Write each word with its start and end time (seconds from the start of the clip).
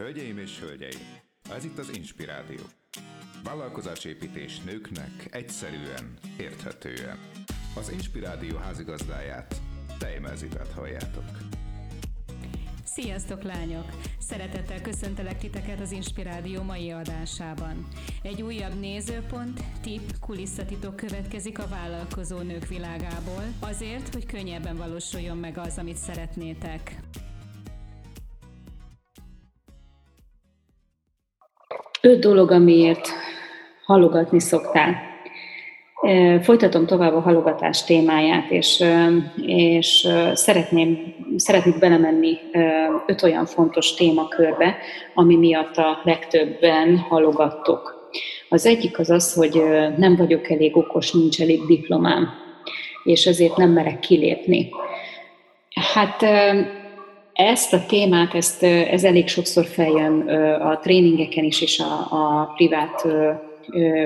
Hölgyeim 0.00 0.38
és 0.38 0.58
hölgyeim, 0.58 1.00
ez 1.50 1.64
itt 1.64 1.78
az 1.78 1.96
Inspirádió. 1.96 2.60
Vállalkozásépítés 3.44 4.60
nőknek 4.60 5.28
egyszerűen, 5.30 6.18
érthetően. 6.38 7.18
Az 7.76 7.90
Inspirádió 7.90 8.56
házigazdáját, 8.56 9.60
Tejmelzitát 9.98 10.72
halljátok. 10.72 11.24
Sziasztok 12.84 13.42
lányok! 13.42 13.84
Szeretettel 14.18 14.80
köszöntelek 14.80 15.38
titeket 15.38 15.80
az 15.80 15.92
Inspirádió 15.92 16.62
mai 16.62 16.90
adásában. 16.90 17.88
Egy 18.22 18.42
újabb 18.42 18.80
nézőpont, 18.80 19.60
tip, 19.82 20.18
kulisszatitok 20.20 20.96
következik 20.96 21.58
a 21.58 21.68
vállalkozó 21.68 22.38
nők 22.38 22.68
világából, 22.68 23.44
azért, 23.60 24.14
hogy 24.14 24.26
könnyebben 24.26 24.76
valósuljon 24.76 25.36
meg 25.36 25.58
az, 25.58 25.78
amit 25.78 25.96
szeretnétek. 25.96 27.00
Öt 32.00 32.20
dolog, 32.20 32.50
amiért 32.50 33.08
halogatni 33.84 34.40
szoktál. 34.40 35.08
Folytatom 36.42 36.86
tovább 36.86 37.14
a 37.14 37.20
halogatás 37.20 37.84
témáját, 37.84 38.50
és, 38.50 38.84
és 39.46 40.08
szeretném, 40.32 41.14
szeretnék 41.36 41.78
belemenni 41.78 42.38
öt 43.06 43.22
olyan 43.22 43.46
fontos 43.46 43.94
témakörbe, 43.94 44.76
ami 45.14 45.36
miatt 45.36 45.76
a 45.76 46.00
legtöbben 46.04 46.98
halogattok. 46.98 48.08
Az 48.48 48.66
egyik 48.66 48.98
az 48.98 49.10
az, 49.10 49.34
hogy 49.34 49.62
nem 49.96 50.16
vagyok 50.16 50.50
elég 50.50 50.76
okos, 50.76 51.12
nincs 51.12 51.40
elég 51.40 51.66
diplomám, 51.66 52.28
és 53.04 53.26
ezért 53.26 53.56
nem 53.56 53.70
merek 53.70 53.98
kilépni. 53.98 54.68
Hát 55.92 56.22
ezt 57.46 57.72
a 57.72 57.84
témát, 57.86 58.34
ezt, 58.34 58.62
ez 58.62 59.04
elég 59.04 59.28
sokszor 59.28 59.64
feljön 59.64 60.28
a 60.60 60.78
tréningeken 60.78 61.44
is, 61.44 61.62
és 61.62 61.80
a, 61.80 62.16
a 62.16 62.52
privát 62.56 63.06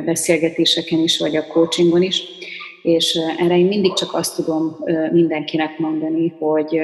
beszélgetéseken 0.05 0.99
is, 0.99 1.19
vagy 1.19 1.37
a 1.37 1.47
coachingon 1.47 2.03
is, 2.03 2.23
és 2.83 3.19
erre 3.39 3.59
én 3.59 3.67
mindig 3.67 3.93
csak 3.93 4.15
azt 4.15 4.37
tudom 4.37 4.77
mindenkinek 5.13 5.79
mondani, 5.79 6.35
hogy 6.39 6.81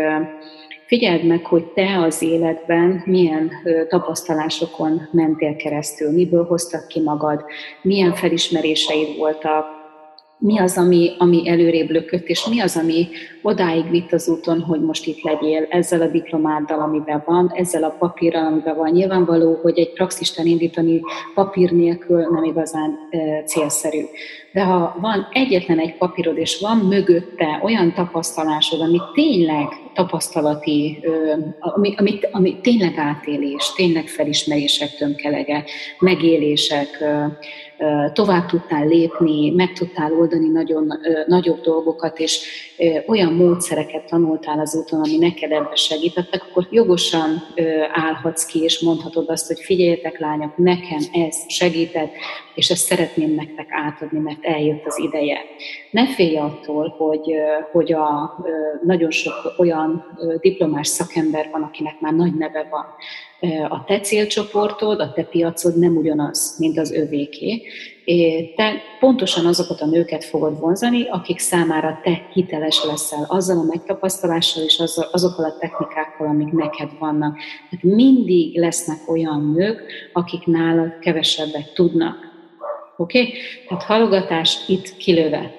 figyeld 0.87 1.25
meg, 1.25 1.45
hogy 1.45 1.65
te 1.65 1.99
az 1.99 2.23
életben 2.23 3.03
milyen 3.05 3.51
tapasztalásokon 3.89 5.09
mentél 5.13 5.57
keresztül, 5.57 6.13
miből 6.13 6.45
hoztak 6.45 6.87
ki 6.87 7.01
magad, 7.01 7.45
milyen 7.83 8.15
felismeréseid 8.15 9.17
voltak, 9.17 9.80
mi 10.41 10.59
az, 10.59 10.79
ami, 10.79 11.15
ami 11.19 11.49
előrébb 11.49 11.91
lökött, 11.91 12.27
és 12.27 12.47
mi 12.47 12.61
az, 12.61 12.77
ami 12.77 13.09
odáig 13.43 13.91
vitt 13.91 14.13
az 14.13 14.29
úton, 14.29 14.61
hogy 14.61 14.81
most 14.81 15.07
itt 15.07 15.23
legyél 15.23 15.67
ezzel 15.71 16.01
a 16.01 16.07
diplomáddal, 16.07 16.81
amiben 16.81 17.23
van, 17.27 17.51
ezzel 17.55 17.85
a 17.85 17.97
papírral, 17.99 18.47
amiben 18.47 18.77
van. 18.77 18.91
Nyilvánvaló, 18.91 19.59
hogy 19.63 19.79
egy 19.79 19.93
praxisten 19.93 20.47
indítani 20.47 21.01
papír 21.35 21.71
nélkül 21.71 22.21
nem 22.31 22.45
igazán 22.45 22.99
e, 23.11 23.43
célszerű. 23.43 24.05
De 24.53 24.65
ha 24.65 24.97
van 25.01 25.29
egyetlen 25.33 25.79
egy 25.79 25.97
papírod, 25.97 26.39
és 26.39 26.61
van 26.61 26.77
mögötte 26.77 27.61
olyan 27.63 27.93
tapasztalásod, 27.95 28.81
ami 28.81 29.01
tényleg 29.15 29.69
tapasztalati, 29.95 31.05
ami, 31.59 31.95
ami, 31.97 32.19
ami 32.31 32.61
tényleg 32.61 32.95
átélés, 32.97 33.73
tényleg 33.77 34.07
felismerések 34.07 34.97
tömkelege, 34.97 35.65
megélések, 35.99 37.05
tovább 38.13 38.47
tudtál 38.47 38.87
lépni, 38.87 39.51
meg 39.51 39.73
tudtál 39.73 40.13
oldani 40.13 40.49
nagyon 40.49 40.93
nagyobb 41.27 41.61
dolgokat, 41.61 42.19
és 42.19 42.47
olyan 43.07 43.33
módszereket 43.33 44.07
tanultál 44.07 44.61
az 44.61 44.77
úton, 44.77 45.01
ami 45.01 45.17
neked 45.17 45.51
ebben 45.51 45.75
segítettek, 45.75 46.45
akkor 46.51 46.67
jogosan 46.71 47.43
állhatsz 47.93 48.45
ki, 48.47 48.63
és 48.63 48.81
mondhatod 48.81 49.29
azt, 49.29 49.47
hogy 49.47 49.61
figyeljetek 49.61 50.19
lányok, 50.19 50.57
nekem 50.57 51.01
ez 51.13 51.37
segített, 51.49 52.13
és 52.55 52.71
ezt 52.71 52.85
szeretném 52.85 53.35
nektek 53.35 53.67
átadni, 53.71 54.19
mert 54.19 54.45
eljött 54.45 54.87
az 54.87 54.99
ideje. 54.99 55.39
Ne 55.91 56.07
félj 56.07 56.37
attól, 56.37 56.95
hogy, 56.99 57.33
hogy 57.73 57.93
a, 57.93 58.37
nagyon 58.85 59.11
sok 59.11 59.35
olyan 59.59 60.19
diplomás 60.41 60.89
szakember 60.89 61.49
van, 61.53 61.63
akinek 61.63 62.01
már 62.01 62.13
nagy 62.13 62.35
neve 62.35 62.67
van, 62.71 62.87
a 63.69 63.85
te 63.85 64.01
célcsoportod, 64.01 65.01
a 65.01 65.13
te 65.13 65.23
piacod 65.23 65.79
nem 65.79 65.97
ugyanaz, 65.97 66.57
mint 66.59 66.79
az 66.79 66.93
övéké. 66.93 67.63
Te 68.57 68.73
pontosan 68.99 69.47
azokat 69.47 69.81
a 69.81 69.87
nőket 69.87 70.25
fogod 70.25 70.59
vonzani, 70.59 71.09
akik 71.09 71.39
számára 71.39 72.01
te 72.03 72.27
hiteles 72.33 72.85
leszel, 72.85 73.25
azzal 73.29 73.59
a 73.59 73.65
megtapasztalással 73.65 74.65
és 74.65 74.83
azokkal 75.13 75.45
a 75.45 75.57
technikákkal, 75.59 76.27
amik 76.27 76.53
neked 76.53 76.91
vannak. 76.99 77.39
Tehát 77.71 77.97
mindig 77.97 78.59
lesznek 78.59 78.99
olyan 79.09 79.53
nők, 79.57 79.83
akik 80.13 80.47
nálad 80.47 80.99
kevesebbet 80.99 81.75
tudnak. 81.75 82.17
Oké? 82.97 83.21
Okay? 83.21 83.33
Tehát 83.69 83.83
halogatás 83.83 84.59
itt 84.69 84.97
kilöve. 84.97 85.55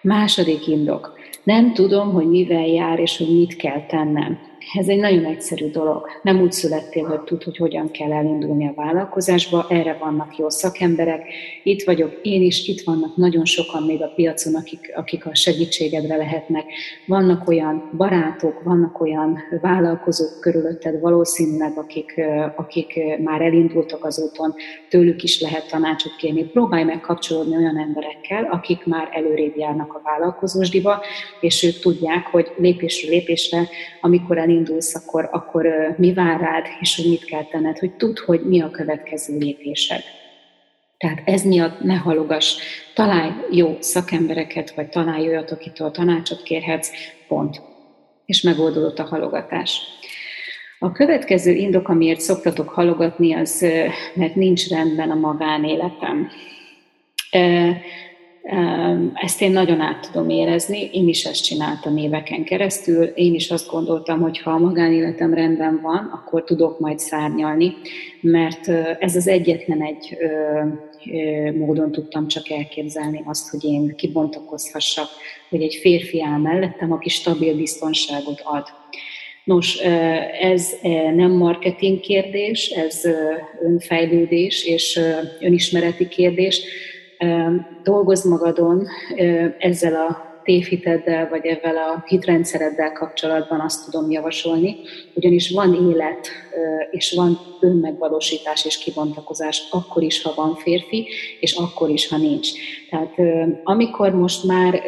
Második 0.00 0.66
indok. 0.66 1.16
Nem 1.42 1.74
tudom, 1.74 2.12
hogy 2.12 2.28
mivel 2.28 2.66
jár 2.66 2.98
és 2.98 3.18
hogy 3.18 3.38
mit 3.38 3.56
kell 3.56 3.86
tennem. 3.86 4.47
Ez 4.74 4.88
egy 4.88 4.98
nagyon 4.98 5.24
egyszerű 5.24 5.70
dolog. 5.70 6.08
Nem 6.22 6.40
úgy 6.40 6.52
születtél, 6.52 7.04
hogy 7.04 7.20
tud, 7.20 7.42
hogy 7.42 7.56
hogyan 7.56 7.90
kell 7.90 8.12
elindulni 8.12 8.68
a 8.68 8.72
vállalkozásba, 8.74 9.66
erre 9.68 9.96
vannak 10.00 10.36
jó 10.36 10.48
szakemberek. 10.48 11.22
Itt 11.62 11.82
vagyok 11.82 12.18
én 12.22 12.42
is, 12.42 12.68
itt 12.68 12.80
vannak 12.80 13.16
nagyon 13.16 13.44
sokan 13.44 13.82
még 13.82 14.02
a 14.02 14.12
piacon, 14.14 14.54
akik, 14.54 14.92
akik 14.94 15.26
a 15.26 15.34
segítségedre 15.34 16.16
lehetnek. 16.16 16.64
Vannak 17.06 17.48
olyan 17.48 17.90
barátok, 17.96 18.62
vannak 18.62 19.00
olyan 19.00 19.38
vállalkozók 19.60 20.40
körülötted 20.40 21.00
valószínűleg, 21.00 21.78
akik, 21.78 22.20
akik 22.56 23.00
már 23.22 23.40
elindultak 23.40 24.04
az 24.04 24.20
úton, 24.20 24.54
tőlük 24.88 25.22
is 25.22 25.40
lehet 25.40 25.68
tanácsot 25.68 26.16
kérni. 26.16 26.44
Próbálj 26.44 26.84
meg 26.84 27.00
kapcsolódni 27.00 27.56
olyan 27.56 27.78
emberekkel, 27.78 28.44
akik 28.44 28.86
már 28.86 29.08
előrébb 29.12 29.56
járnak 29.56 29.94
a 29.94 30.00
vállalkozósdiba, 30.04 31.02
és 31.40 31.62
ők 31.62 31.78
tudják, 31.78 32.26
hogy 32.26 32.52
lépésről 32.56 33.10
lépésre, 33.10 33.68
amikor 34.00 34.38
elindulnak, 34.38 34.56
elindulsz, 34.58 34.94
akkor, 34.94 35.28
akkor 35.32 35.66
mi 35.96 36.12
vár 36.12 36.40
rád, 36.40 36.66
és 36.80 36.96
hogy 36.96 37.08
mit 37.08 37.24
kell 37.24 37.44
tenned, 37.44 37.78
hogy 37.78 37.92
tudd, 37.92 38.18
hogy 38.26 38.40
mi 38.40 38.62
a 38.62 38.70
következő 38.70 39.38
lépésed. 39.38 40.02
Tehát 40.98 41.22
ez 41.24 41.42
miatt 41.42 41.80
ne 41.80 41.94
halogass, 41.94 42.56
találj 42.94 43.32
jó 43.50 43.76
szakembereket, 43.80 44.74
vagy 44.74 44.88
találj 44.88 45.28
olyat, 45.28 45.50
akitől 45.50 45.90
tanácsot 45.90 46.42
kérhetsz, 46.42 46.90
pont. 47.28 47.60
És 48.26 48.42
megoldódott 48.42 48.98
a 48.98 49.04
halogatás. 49.04 49.80
A 50.78 50.92
következő 50.92 51.52
indok, 51.52 51.88
amiért 51.88 52.20
szoktatok 52.20 52.68
halogatni, 52.68 53.34
az, 53.34 53.66
mert 54.14 54.34
nincs 54.34 54.68
rendben 54.68 55.10
a 55.10 55.14
magánéletem. 55.14 56.30
Ezt 59.14 59.42
én 59.42 59.50
nagyon 59.50 59.80
át 59.80 60.10
tudom 60.12 60.28
érezni, 60.28 60.90
én 60.92 61.08
is 61.08 61.24
ezt 61.24 61.44
csináltam 61.44 61.96
éveken 61.96 62.44
keresztül, 62.44 63.04
én 63.04 63.34
is 63.34 63.50
azt 63.50 63.70
gondoltam, 63.70 64.20
hogy 64.20 64.38
ha 64.38 64.50
a 64.50 64.58
magánéletem 64.58 65.34
rendben 65.34 65.80
van, 65.82 66.10
akkor 66.12 66.44
tudok 66.44 66.78
majd 66.78 66.98
szárnyalni, 66.98 67.72
mert 68.20 68.68
ez 68.98 69.16
az 69.16 69.28
egyetlen 69.28 69.82
egy 69.82 70.16
módon 71.54 71.92
tudtam 71.92 72.28
csak 72.28 72.50
elképzelni 72.50 73.22
azt, 73.24 73.48
hogy 73.50 73.64
én 73.64 73.94
kibontakozhassak, 73.96 75.08
hogy 75.48 75.62
egy 75.62 75.74
férfi 75.74 76.22
áll 76.22 76.38
mellettem, 76.38 76.92
aki 76.92 77.08
stabil 77.08 77.56
biztonságot 77.56 78.40
ad. 78.44 78.66
Nos, 79.44 79.76
ez 80.40 80.74
nem 81.14 81.30
marketing 81.30 82.00
kérdés, 82.00 82.68
ez 82.68 83.04
önfejlődés 83.62 84.64
és 84.64 85.00
önismereti 85.40 86.08
kérdés, 86.08 86.62
dolgozz 87.82 88.24
magadon 88.24 88.86
ezzel 89.58 89.94
a 89.94 90.26
tévhiteddel, 90.42 91.28
vagy 91.28 91.46
ezzel 91.46 91.76
a 91.76 92.04
hitrendszereddel 92.06 92.92
kapcsolatban 92.92 93.60
azt 93.60 93.84
tudom 93.84 94.10
javasolni, 94.10 94.76
ugyanis 95.14 95.50
van 95.50 95.74
élet, 95.90 96.28
és 96.90 97.14
van 97.16 97.38
önmegvalósítás 97.60 98.64
és 98.64 98.78
kibontakozás 98.78 99.68
akkor 99.70 100.02
is, 100.02 100.22
ha 100.22 100.32
van 100.36 100.54
férfi, 100.54 101.08
és 101.40 101.52
akkor 101.56 101.90
is, 101.90 102.08
ha 102.08 102.16
nincs. 102.16 102.48
Tehát 102.90 103.14
amikor 103.64 104.14
most 104.14 104.44
már 104.44 104.82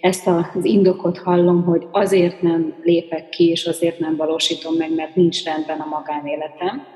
ezt 0.00 0.26
az 0.26 0.64
indokot 0.64 1.18
hallom, 1.18 1.64
hogy 1.64 1.86
azért 1.90 2.42
nem 2.42 2.74
lépek 2.82 3.28
ki, 3.28 3.50
és 3.50 3.64
azért 3.64 3.98
nem 3.98 4.16
valósítom 4.16 4.74
meg, 4.74 4.94
mert 4.94 5.14
nincs 5.14 5.44
rendben 5.44 5.80
a 5.80 5.88
magánéletem, 5.88 6.86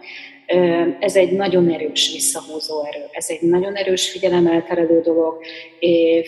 ez 1.00 1.16
egy 1.16 1.32
nagyon 1.32 1.70
erős 1.70 2.12
visszahúzó 2.12 2.84
erő, 2.84 3.04
ez 3.12 3.26
egy 3.28 3.48
nagyon 3.48 3.74
erős 3.74 4.10
figyelemelterelő 4.10 5.00
dolog. 5.00 5.36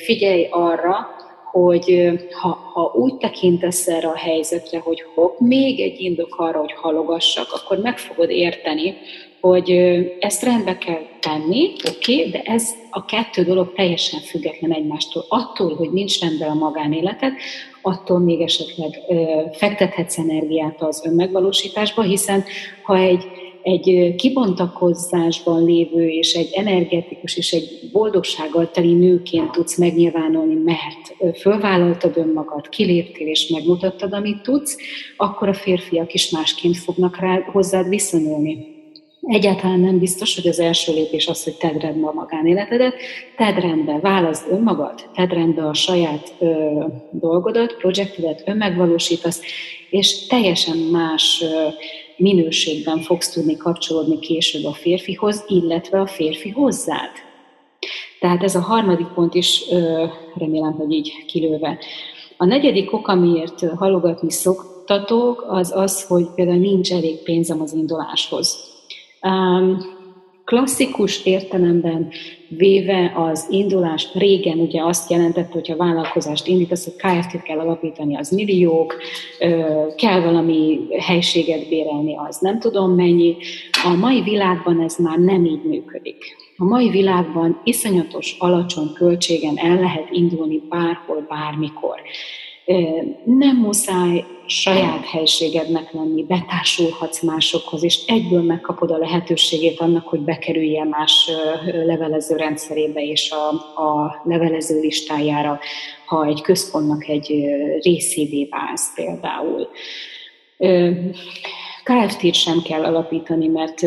Figyelj 0.05 0.47
arra, 0.51 1.09
hogy 1.51 2.11
ha, 2.31 2.49
ha 2.49 2.93
úgy 2.95 3.17
tekintesz 3.17 3.89
erre 3.89 4.09
a 4.09 4.17
helyzetre, 4.17 4.79
hogy 4.79 5.05
hopp, 5.15 5.39
még 5.39 5.81
egy 5.81 6.01
indok 6.01 6.35
arra, 6.37 6.59
hogy 6.59 6.73
halogassak, 6.73 7.47
akkor 7.53 7.79
meg 7.79 7.99
fogod 7.99 8.31
érteni, 8.31 8.95
hogy 9.41 9.71
ezt 10.19 10.43
rendbe 10.43 10.79
kell 10.79 11.03
tenni, 11.21 11.73
oké, 11.89 12.17
okay, 12.17 12.31
de 12.31 12.41
ez 12.45 12.71
a 12.91 13.05
kettő 13.05 13.43
dolog 13.43 13.73
teljesen 13.73 14.21
független 14.21 14.73
egymástól. 14.73 15.25
Attól, 15.29 15.75
hogy 15.75 15.91
nincs 15.91 16.21
rendben 16.21 16.49
a 16.51 16.55
magánéleted, 16.55 17.33
attól 17.83 18.19
még 18.19 18.41
esetleg 18.41 19.01
ö, 19.09 19.43
fektethetsz 19.53 20.19
energiát 20.19 20.83
az 20.83 21.03
önmegvalósításba, 21.07 22.03
hiszen 22.03 22.45
ha 22.83 22.97
egy 22.97 23.25
egy 23.63 24.15
kibontakozásban 24.17 25.65
lévő 25.65 26.09
és 26.09 26.35
egy 26.35 26.49
energetikus 26.53 27.37
és 27.37 27.53
egy 27.53 27.91
boldogsággal 27.93 28.71
teli 28.71 28.93
nőként 28.93 29.51
tudsz 29.51 29.77
megnyilvánulni, 29.77 30.55
mert 30.55 31.37
fölvállaltad 31.39 32.17
önmagad, 32.17 32.69
kiléptél 32.69 33.27
és 33.27 33.49
megmutattad, 33.49 34.13
amit 34.13 34.43
tudsz, 34.43 34.77
akkor 35.17 35.49
a 35.49 35.55
férfiak 35.55 36.15
is 36.15 36.31
másként 36.31 36.77
fognak 36.77 37.19
rá, 37.21 37.41
hozzád 37.53 37.89
viszonyulni. 37.89 38.79
Egyáltalán 39.23 39.81
nem 39.81 39.99
biztos, 39.99 40.35
hogy 40.35 40.47
az 40.47 40.59
első 40.59 40.93
lépés 40.93 41.27
az, 41.27 41.45
hogy 41.45 41.55
tedd 41.57 41.79
rendbe 41.79 42.07
a 42.07 42.13
magánéletedet, 42.13 42.95
tedd 43.37 43.55
rendbe, 43.55 43.99
válaszd 43.99 44.47
önmagad, 44.51 45.11
tedd 45.15 45.29
rendbe 45.29 45.67
a 45.67 45.75
saját 45.75 46.35
ö, 46.39 46.85
dolgodat, 47.11 47.77
projektedet, 47.77 48.43
önmegvalósítasz, 48.47 49.43
és 49.91 50.27
teljesen 50.27 50.77
más 50.77 51.43
ö, 51.43 51.69
minőségben 52.21 52.99
fogsz 52.99 53.33
tudni 53.33 53.57
kapcsolódni 53.57 54.19
később 54.19 54.65
a 54.65 54.73
férfihoz, 54.73 55.45
illetve 55.49 56.01
a 56.01 56.07
férfi 56.07 56.49
hozzád. 56.49 57.11
Tehát 58.21 58.43
ez 58.43 58.55
a 58.55 58.61
harmadik 58.61 59.07
pont 59.07 59.35
is 59.35 59.65
remélem, 60.35 60.73
hogy 60.73 60.93
így 60.93 61.13
kilőve. 61.27 61.79
A 62.37 62.45
negyedik 62.45 62.93
ok, 62.93 63.09
amiért 63.09 63.69
halogatni 63.77 64.31
szoktatok, 64.31 65.45
az 65.49 65.73
az, 65.75 66.07
hogy 66.07 66.27
például 66.35 66.59
nincs 66.59 66.93
elég 66.93 67.23
pénzem 67.23 67.61
az 67.61 67.73
induláshoz. 67.73 68.59
Klasszikus 70.51 71.25
értelemben 71.25 72.09
véve 72.49 73.13
az 73.17 73.47
indulás 73.51 74.09
régen 74.15 74.59
ugye 74.59 74.83
azt 74.83 75.11
jelentette, 75.11 75.53
hogy 75.53 75.69
ha 75.69 75.77
vállalkozást 75.77 76.47
indítasz, 76.47 76.85
hogy 76.85 76.95
KFT-t 76.97 77.43
kell 77.43 77.59
alapítani, 77.59 78.17
az 78.17 78.31
milliók, 78.31 78.95
kell 79.97 80.21
valami 80.21 80.81
helységet 80.99 81.69
bérelni, 81.69 82.17
az 82.29 82.39
nem 82.41 82.59
tudom 82.59 82.95
mennyi. 82.95 83.37
A 83.85 83.95
mai 83.95 84.23
világban 84.23 84.81
ez 84.81 84.97
már 84.97 85.19
nem 85.19 85.45
így 85.45 85.63
működik. 85.63 86.25
A 86.57 86.65
mai 86.65 86.89
világban 86.89 87.61
iszonyatos, 87.65 88.37
alacsony 88.39 88.93
költségen 88.95 89.57
el 89.57 89.81
lehet 89.81 90.09
indulni 90.11 90.63
bárhol, 90.69 91.27
bármikor. 91.29 92.01
Nem 93.25 93.57
muszáj 93.57 94.25
saját 94.47 95.05
helységednek 95.07 95.93
lenni, 95.93 96.25
betársulhatsz 96.25 97.23
másokhoz, 97.23 97.83
és 97.83 98.05
egyből 98.07 98.43
megkapod 98.43 98.91
a 98.91 98.99
lehetőségét 98.99 99.81
annak, 99.81 100.09
hogy 100.09 100.21
bekerülje 100.21 100.85
más 100.85 101.31
levelező 101.85 102.37
rendszerébe 102.37 103.01
és 103.01 103.31
a, 103.31 103.49
a 103.83 104.23
levelező 104.25 104.81
listájára, 104.81 105.59
ha 106.07 106.27
egy 106.27 106.41
központnak 106.41 107.09
egy 107.09 107.45
részévé 107.83 108.49
válsz 108.51 108.95
például. 108.95 109.69
KFT-t 111.85 112.35
sem 112.35 112.63
kell 112.63 112.85
alapítani, 112.85 113.47
mert 113.47 113.81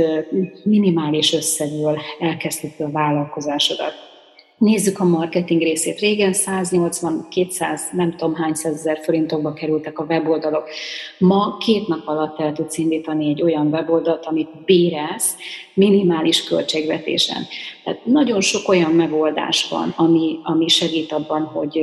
minimális 0.63 1.33
összegről 1.33 1.99
elkezdheted 2.19 2.85
a 2.85 2.91
vállalkozásodat 2.91 4.12
Nézzük 4.57 4.99
a 4.99 5.03
marketing 5.03 5.61
részét. 5.61 5.99
Régen 5.99 6.33
180, 6.33 7.27
200, 7.29 7.81
nem 7.91 8.11
tudom 8.11 8.35
hány 8.35 8.53
ezer 8.63 8.99
forintokba 9.03 9.53
kerültek 9.53 9.99
a 9.99 10.05
weboldalok. 10.09 10.69
Ma 11.17 11.57
két 11.57 11.87
nap 11.87 12.07
alatt 12.07 12.39
el 12.39 12.53
tudsz 12.53 12.77
indítani 12.77 13.29
egy 13.29 13.41
olyan 13.41 13.67
weboldalt, 13.67 14.25
amit 14.25 14.63
bérelsz 14.65 15.35
minimális 15.73 16.43
költségvetésen. 16.43 17.47
Tehát 17.83 18.05
nagyon 18.05 18.41
sok 18.41 18.67
olyan 18.67 18.91
megoldás 18.91 19.69
van, 19.69 19.93
ami, 19.95 20.39
ami 20.43 20.67
segít 20.67 21.11
abban, 21.11 21.43
hogy, 21.43 21.79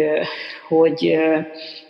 hogy 0.69 1.19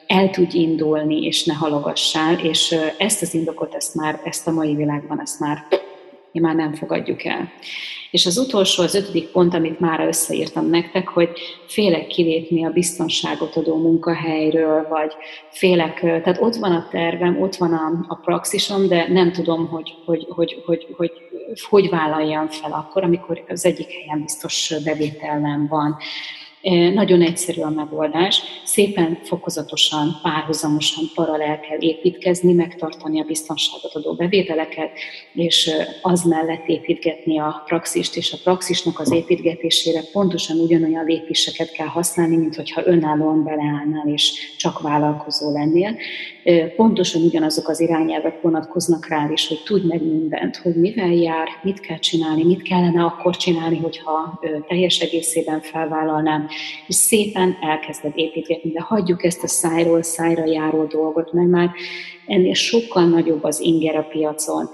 el 0.07 0.31
tudj 0.31 0.59
indulni, 0.59 1.23
és 1.23 1.45
ne 1.45 1.55
halogassál, 1.55 2.39
és 2.39 2.77
ezt 2.99 3.23
az 3.23 3.35
indokot, 3.35 3.75
ezt 3.75 3.95
már, 3.95 4.21
ezt 4.25 4.47
a 4.47 4.51
mai 4.53 4.75
világban, 4.75 5.21
ezt 5.21 5.41
már 5.41 5.59
mi 6.33 6.41
már 6.41 6.55
nem 6.55 6.75
fogadjuk 6.75 7.25
el. 7.25 7.53
És 8.11 8.27
az 8.27 8.39
utolsó, 8.39 8.83
az 8.83 8.95
ötödik 8.95 9.29
pont, 9.29 9.55
amit 9.55 9.81
már 9.81 10.01
összeírtam 10.01 10.67
nektek, 10.67 11.09
hogy 11.09 11.31
félek 11.67 12.07
kilépni 12.07 12.65
a 12.65 12.71
biztonságot 12.71 13.57
adó 13.57 13.77
munkahelyről, 13.77 14.87
vagy 14.89 15.13
félek, 15.51 16.01
tehát 16.01 16.41
ott 16.41 16.55
van 16.55 16.73
a 16.73 16.89
tervem, 16.91 17.41
ott 17.41 17.57
van 17.57 17.73
a, 17.73 18.05
a 18.09 18.15
praxisom, 18.15 18.89
de 18.89 19.09
nem 19.09 19.33
tudom, 19.33 19.69
hogy 19.69 19.95
hogy, 20.05 20.27
hogy, 20.29 20.63
hogy, 20.67 20.87
hogy, 20.97 21.13
hogy 21.69 21.89
vállaljam 21.89 22.49
fel 22.49 22.73
akkor, 22.73 23.03
amikor 23.03 23.45
az 23.49 23.65
egyik 23.65 23.91
helyen 23.91 24.23
biztos 24.23 24.75
bevétel 24.85 25.67
van. 25.69 25.97
Nagyon 26.95 27.23
egyszerű 27.23 27.61
a 27.61 27.71
megoldás, 27.71 28.43
szépen 28.65 29.19
fokozatosan, 29.23 30.19
párhuzamosan, 30.23 31.05
paralel 31.15 31.61
kell 31.61 31.81
építkezni, 31.81 32.53
megtartani 32.53 33.21
a 33.21 33.25
biztonságot 33.25 33.95
adó 33.95 34.13
bevételeket, 34.13 34.91
és 35.33 35.71
az 36.03 36.23
mellett 36.23 36.67
építgetni 36.67 37.39
a 37.39 37.63
praxist, 37.67 38.17
és 38.17 38.33
a 38.33 38.37
praxisnak 38.43 38.99
az 38.99 39.13
építgetésére 39.13 40.01
pontosan 40.13 40.59
ugyanolyan 40.59 41.05
lépéseket 41.05 41.73
kell 41.73 41.87
használni, 41.87 42.37
mint 42.37 42.57
hogyha 42.57 42.87
önállóan 42.87 43.45
beleállnál, 43.45 44.07
és 44.07 44.57
csak 44.57 44.81
vállalkozó 44.81 45.53
lennél. 45.53 45.97
Pontosan 46.77 47.23
ugyanazok 47.23 47.69
az 47.69 47.81
irányelvek 47.81 48.41
vonatkoznak 48.43 49.09
rá 49.09 49.29
is, 49.33 49.49
hogy 49.49 49.63
tudj 49.65 49.87
meg 49.87 50.03
mindent, 50.03 50.57
hogy 50.57 50.75
mivel 50.75 51.13
jár, 51.13 51.49
mit 51.63 51.81
kell 51.81 51.99
csinálni, 51.99 52.45
mit 52.45 52.63
kellene 52.63 53.05
akkor 53.05 53.37
csinálni, 53.37 53.79
hogyha 53.79 54.41
teljes 54.69 54.99
egészében 54.99 55.61
felvállalnám, 55.61 56.49
és 56.87 56.95
szépen 56.95 57.57
elkezded 57.61 58.13
építgetni, 58.15 58.71
de 58.71 58.81
hagyjuk 58.81 59.25
ezt 59.25 59.43
a 59.43 59.49
szájról 59.49 60.03
szájra 60.03 60.45
járó 60.45 60.85
dolgot, 60.85 61.33
mert 61.33 61.49
már 61.49 61.71
ennél 62.31 62.55
sokkal 62.55 63.09
nagyobb 63.09 63.45
az 63.45 63.61
inger 63.61 63.97
a 63.97 64.03
piacon. 64.03 64.69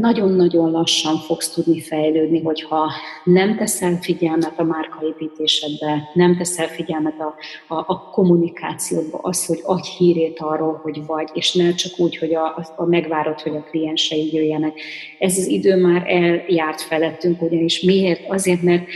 Nagyon-nagyon 0.00 0.70
lassan 0.70 1.16
fogsz 1.16 1.50
tudni 1.50 1.80
fejlődni, 1.80 2.42
hogyha 2.42 2.92
nem 3.24 3.56
teszel 3.56 3.98
figyelmet 4.00 4.52
a 4.56 4.62
márkaépítésedbe, 4.62 6.10
nem 6.14 6.36
teszel 6.36 6.66
figyelmet 6.66 7.20
a, 7.20 7.34
a, 7.74 7.84
a 7.86 8.10
kommunikációdba, 8.10 9.18
az, 9.22 9.46
hogy 9.46 9.60
adj 9.62 9.88
hírét 9.98 10.38
arról, 10.40 10.80
hogy 10.82 11.06
vagy, 11.06 11.28
és 11.32 11.54
ne 11.54 11.74
csak 11.74 11.98
úgy, 11.98 12.16
hogy 12.16 12.34
a, 12.34 12.74
a 12.76 12.84
megvárod, 12.84 13.40
hogy 13.40 13.56
a 13.56 13.66
kliensei 13.70 14.34
jöjjenek. 14.34 14.80
Ez 15.18 15.38
az 15.38 15.46
idő 15.46 15.76
már 15.76 16.02
eljárt 16.06 16.80
felettünk, 16.80 17.42
ugyanis 17.42 17.80
miért? 17.80 18.20
Azért, 18.28 18.62
mert 18.62 18.88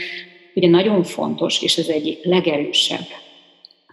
Ugye 0.53 0.69
nagyon 0.69 1.03
fontos, 1.03 1.61
és 1.61 1.77
ez 1.77 1.87
egyik 1.87 2.23
legerősebb 2.23 3.05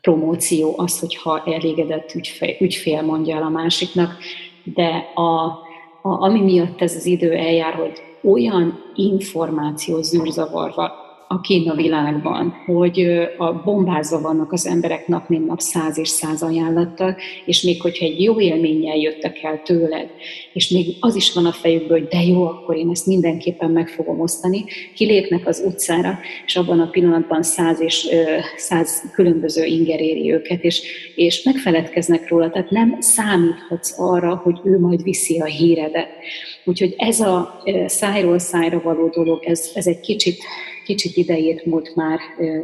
promóció 0.01 0.75
az, 0.77 1.01
hogyha 1.01 1.43
elégedett 1.47 2.15
ügyfél, 2.15 2.57
ügyfél 2.61 3.03
mondja 3.03 3.37
el 3.37 3.43
a 3.43 3.49
másiknak, 3.49 4.17
de 4.65 5.13
a, 5.15 5.45
a, 6.03 6.23
ami 6.23 6.41
miatt 6.41 6.81
ez 6.81 6.95
az 6.95 7.07
idő 7.07 7.33
eljár, 7.33 7.75
hogy 7.75 7.93
olyan 8.23 8.83
információ 8.95 10.03
zűrzavarva 10.03 11.08
a 11.31 11.41
a 11.67 11.75
világban, 11.75 12.55
hogy 12.67 13.07
a 13.37 13.53
bombázva 13.53 14.21
vannak 14.21 14.53
az 14.53 14.67
emberek 14.67 15.07
nap 15.07 15.29
mint 15.29 15.47
nap 15.47 15.61
száz 15.61 15.99
és 15.99 16.09
száz 16.09 16.43
ajánlattal, 16.43 17.17
és 17.45 17.63
még 17.63 17.83
hogyha 17.83 18.05
egy 18.05 18.23
jó 18.23 18.41
élménnyel 18.41 18.97
jöttek 18.97 19.43
el 19.43 19.63
tőled, 19.63 20.09
és 20.53 20.69
még 20.69 20.97
az 21.01 21.15
is 21.15 21.33
van 21.33 21.47
a 21.47 21.53
fejükből, 21.53 21.99
hogy 21.99 22.09
de 22.09 22.23
jó, 22.23 22.47
akkor 22.47 22.77
én 22.77 22.91
ezt 22.91 23.07
mindenképpen 23.07 23.71
meg 23.71 23.89
fogom 23.89 24.21
osztani, 24.21 24.65
kilépnek 24.95 25.47
az 25.47 25.63
utcára, 25.67 26.19
és 26.47 26.57
abban 26.57 26.81
a 26.81 26.91
pillanatban 26.91 27.43
száz 27.43 27.81
és 27.81 28.09
száz 28.57 29.03
különböző 29.15 29.65
inger 29.65 30.01
éri 30.01 30.33
őket, 30.33 30.65
és, 30.65 30.83
és 31.15 31.43
megfeledkeznek 31.43 32.29
róla, 32.29 32.51
tehát 32.51 32.71
nem 32.71 32.97
számíthatsz 33.01 33.99
arra, 33.99 34.41
hogy 34.43 34.61
ő 34.65 34.79
majd 34.79 35.03
viszi 35.03 35.41
a 35.41 35.45
híredet. 35.45 36.09
Úgyhogy 36.65 36.95
ez 36.97 37.21
a 37.21 37.63
szájról 37.87 38.39
szájra 38.39 38.81
való 38.81 39.09
dolog, 39.09 39.45
ez, 39.45 39.71
ez 39.75 39.87
egy 39.87 40.01
kicsit 40.01 40.43
kicsit 40.89 41.17
idejét 41.17 41.65
múlt 41.65 41.95
már, 41.95 42.19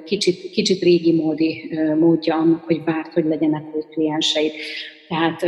kicsit, 0.05 0.51
kicsit 0.51 0.83
régi 0.83 1.13
módi 1.13 1.71
módja 1.99 2.35
annak, 2.35 2.65
hogy 2.65 2.85
várt, 2.85 3.13
hogy 3.13 3.25
legyenek 3.25 3.75
új 3.75 3.83
klienseid. 3.91 4.53
Tehát 5.09 5.47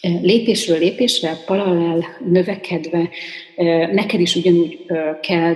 lépésről 0.00 0.78
lépésre, 0.78 1.36
paralel, 1.46 2.04
növekedve, 2.30 3.08
neked 3.92 4.20
is 4.20 4.34
ugyanúgy 4.34 4.86
kell 5.20 5.54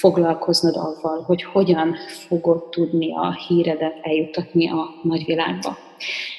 foglalkoznod 0.00 0.76
avval, 0.76 1.22
hogy 1.26 1.42
hogyan 1.42 1.96
fogod 2.28 2.68
tudni 2.68 3.12
a 3.12 3.36
híredet 3.48 3.98
eljutatni 4.02 4.68
a 4.68 5.00
nagyvilágba. 5.02 5.78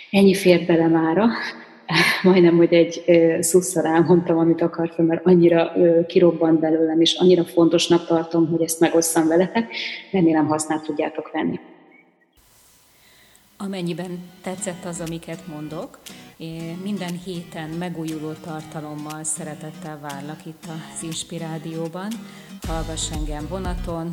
Ennyi 0.10 0.34
fér 0.34 0.66
bele 0.66 0.88
mára 0.88 1.28
majdnem, 2.24 2.58
hogy 2.58 2.74
egy 2.74 3.04
szusszal 3.42 3.86
elmondtam, 3.86 4.38
amit 4.38 4.62
akartam, 4.62 5.06
mert 5.06 5.26
annyira 5.26 5.72
kirobbant 6.08 6.60
belőlem, 6.60 7.02
és 7.02 7.14
annyira 7.14 7.44
fontosnak 7.44 8.06
tartom, 8.06 8.48
hogy 8.48 8.62
ezt 8.62 8.80
megosszam 8.80 9.28
veletek. 9.28 9.76
Remélem 10.12 10.48
használt 10.48 10.84
tudjátok 10.84 11.32
venni. 11.32 11.60
Amennyiben 13.58 14.20
tetszett 14.42 14.86
az, 14.86 15.04
amiket 15.08 15.48
mondok, 15.48 16.00
minden 16.84 17.20
héten 17.26 17.70
megújuló 17.70 18.32
tartalommal 18.32 19.24
szeretettel 19.24 20.00
várlak 20.02 20.46
itt 20.46 20.64
az 20.68 21.04
Inspirádióban. 21.04 22.12
Hallgass 22.68 23.12
engem 23.12 23.46
vonaton, 23.50 24.10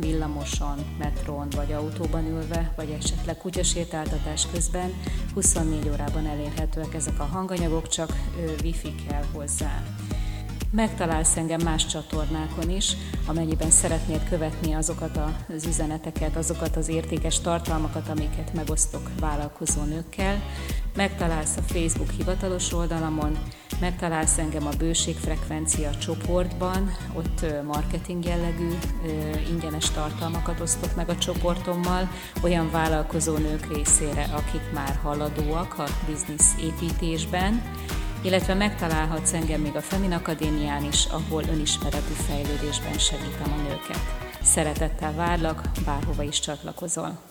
villamoson, 0.00 0.78
metrón 0.98 1.48
vagy 1.56 1.72
autóban 1.72 2.26
ülve, 2.26 2.72
vagy 2.76 2.90
esetleg 2.90 3.36
kutyasétáltatás 3.36 4.46
közben 4.52 4.92
24 5.34 5.88
órában 5.88 6.26
elérhetőek 6.26 6.94
ezek 6.94 7.20
a 7.20 7.24
hanganyagok, 7.24 7.88
csak 7.88 8.12
wifi 8.62 8.94
kell 9.08 9.24
hozzá. 9.32 9.82
Megtalálsz 10.72 11.36
engem 11.36 11.60
más 11.60 11.86
csatornákon 11.86 12.70
is, 12.70 12.96
amennyiben 13.26 13.70
szeretnéd 13.70 14.28
követni 14.28 14.72
azokat 14.72 15.20
az 15.56 15.66
üzeneteket, 15.66 16.36
azokat 16.36 16.76
az 16.76 16.88
értékes 16.88 17.40
tartalmakat, 17.40 18.08
amiket 18.08 18.54
megosztok 18.54 19.10
vállalkozó 19.20 19.82
nőkkel. 19.82 20.42
Megtalálsz 20.96 21.56
a 21.56 21.62
Facebook 21.62 22.10
hivatalos 22.10 22.72
oldalamon, 22.72 23.38
megtalálsz 23.80 24.38
engem 24.38 24.66
a 24.66 24.76
bőségfrekvencia 24.78 25.90
csoportban, 25.96 26.90
ott 27.14 27.46
marketing 27.64 28.24
jellegű 28.24 28.68
ingyenes 29.50 29.90
tartalmakat 29.90 30.60
osztok 30.60 30.96
meg 30.96 31.08
a 31.08 31.18
csoportommal, 31.18 32.10
olyan 32.42 32.70
vállalkozó 32.70 33.36
nők 33.36 33.74
részére, 33.74 34.22
akik 34.22 34.72
már 34.74 34.98
haladóak 35.02 35.78
a 35.78 35.84
biznisz 36.06 36.54
építésben, 36.60 37.62
illetve 38.22 38.54
megtalálhatsz 38.54 39.32
engem 39.32 39.60
még 39.60 39.76
a 39.76 39.80
Femin 39.80 40.12
Akadémián 40.12 40.84
is, 40.84 41.04
ahol 41.04 41.42
önismeretű 41.42 42.12
fejlődésben 42.12 42.98
segítem 42.98 43.52
a 43.52 43.62
nőket. 43.62 44.00
Szeretettel 44.42 45.14
várlak, 45.14 45.62
bárhova 45.84 46.22
is 46.22 46.40
csatlakozol. 46.40 47.29